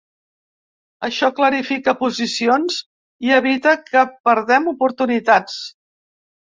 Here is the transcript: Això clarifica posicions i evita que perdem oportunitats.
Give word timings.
Això 1.07 1.29
clarifica 1.41 1.95
posicions 2.01 2.79
i 3.29 3.37
evita 3.39 3.77
que 3.93 4.09
perdem 4.31 4.71
oportunitats. 4.77 5.65